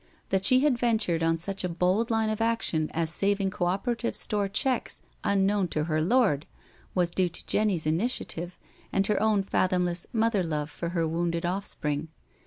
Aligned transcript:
That 0.29 0.43
she 0.43 0.61
had 0.61 0.79
ventured 0.79 1.21
on 1.21 1.37
such 1.37 1.63
a 1.63 1.69
bold 1.69 2.09
line 2.09 2.29
of 2.29 2.41
action 2.41 2.89
as 2.91 3.11
saving 3.11 3.51
Co 3.51 3.65
operative 3.67 4.15
Store 4.15 4.47
checks 4.49 4.99
unknown 5.23 5.67
to 5.67 5.83
her 5.83 6.01
lord; 6.01 6.47
was 6.95 7.11
due 7.11 7.29
to 7.29 7.45
Jenny's 7.45 7.85
initiative 7.85 8.57
and 8.91 9.05
her 9.05 9.21
own 9.21 9.43
fathomless 9.43 10.07
mother 10.11 10.41
love 10.41 10.71
for 10.71 10.89
her 10.89 11.07
wounded 11.07 11.45
offspring. 11.45 12.07